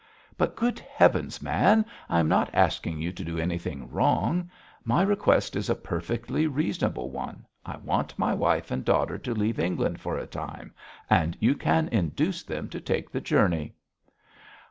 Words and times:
'But, 0.35 0.55
good 0.55 0.79
heavens, 0.79 1.43
man! 1.43 1.85
I 2.09 2.19
am 2.19 2.27
not 2.27 2.49
asking 2.55 2.99
you 3.03 3.11
to 3.11 3.23
do 3.23 3.37
anything 3.37 3.87
wrong. 3.91 4.49
My 4.83 5.03
request 5.03 5.55
is 5.55 5.69
a 5.69 5.75
perfectly 5.75 6.47
reasonable 6.47 7.11
one. 7.11 7.45
I 7.67 7.77
want 7.77 8.17
my 8.17 8.33
wife 8.33 8.71
and 8.71 8.83
daughter 8.83 9.19
to 9.19 9.33
leave 9.35 9.59
England 9.59 9.99
for 10.01 10.17
a 10.17 10.25
time, 10.25 10.73
and 11.07 11.37
you 11.39 11.53
can 11.53 11.87
induce 11.89 12.41
them 12.41 12.67
to 12.69 12.81
take 12.81 13.11
the 13.11 13.21
journey.' 13.21 13.75